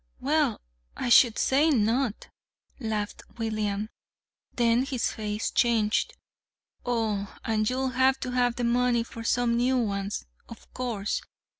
"Well, 0.19 0.59
I 0.97 1.09
should 1.09 1.37
say 1.37 1.69
not!" 1.69 2.27
laughed 2.79 3.21
William; 3.37 3.89
then 4.55 4.83
his 4.83 5.11
face 5.11 5.51
changed. 5.51 6.17
"Oh, 6.83 7.37
and 7.45 7.69
you'll 7.69 7.89
have 7.89 8.19
to 8.21 8.31
have 8.31 8.55
the 8.55 8.63
money 8.63 9.03
for 9.03 9.23
some 9.23 9.55
new 9.55 9.77
ones, 9.77 10.25
of 10.49 10.73
course. 10.73 11.21